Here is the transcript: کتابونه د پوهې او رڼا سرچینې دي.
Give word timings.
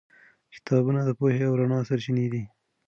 کتابونه 0.53 0.99
د 1.03 1.09
پوهې 1.19 1.43
او 1.49 1.53
رڼا 1.59 1.79
سرچینې 1.89 2.27
دي. 2.33 2.43